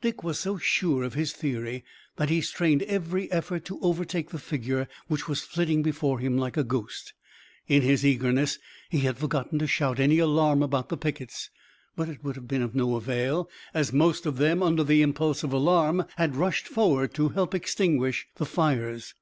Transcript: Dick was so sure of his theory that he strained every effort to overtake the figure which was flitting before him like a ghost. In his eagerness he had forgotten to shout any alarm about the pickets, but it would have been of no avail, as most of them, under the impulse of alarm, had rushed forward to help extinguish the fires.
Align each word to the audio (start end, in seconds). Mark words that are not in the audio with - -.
Dick 0.00 0.22
was 0.22 0.38
so 0.38 0.56
sure 0.56 1.02
of 1.02 1.14
his 1.14 1.32
theory 1.32 1.82
that 2.14 2.28
he 2.30 2.40
strained 2.40 2.84
every 2.84 3.28
effort 3.32 3.64
to 3.64 3.80
overtake 3.80 4.30
the 4.30 4.38
figure 4.38 4.86
which 5.08 5.26
was 5.26 5.42
flitting 5.42 5.82
before 5.82 6.20
him 6.20 6.38
like 6.38 6.56
a 6.56 6.62
ghost. 6.62 7.12
In 7.66 7.82
his 7.82 8.06
eagerness 8.06 8.60
he 8.88 9.00
had 9.00 9.18
forgotten 9.18 9.58
to 9.58 9.66
shout 9.66 9.98
any 9.98 10.20
alarm 10.20 10.62
about 10.62 10.90
the 10.90 10.96
pickets, 10.96 11.50
but 11.96 12.08
it 12.08 12.22
would 12.22 12.36
have 12.36 12.46
been 12.46 12.62
of 12.62 12.76
no 12.76 12.94
avail, 12.94 13.50
as 13.74 13.92
most 13.92 14.26
of 14.26 14.36
them, 14.36 14.62
under 14.62 14.84
the 14.84 15.02
impulse 15.02 15.42
of 15.42 15.52
alarm, 15.52 16.04
had 16.18 16.36
rushed 16.36 16.68
forward 16.68 17.12
to 17.14 17.30
help 17.30 17.52
extinguish 17.52 18.28
the 18.36 18.46
fires. 18.46 19.14